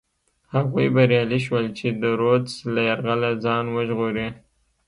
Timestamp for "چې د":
1.77-2.03